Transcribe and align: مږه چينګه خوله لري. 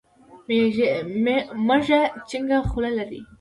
مږه 1.67 2.01
چينګه 2.29 2.57
خوله 2.69 2.91
لري. 2.97 3.21